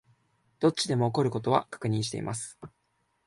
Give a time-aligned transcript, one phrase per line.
[0.59, 2.57] どっちでも起こる事は確認しています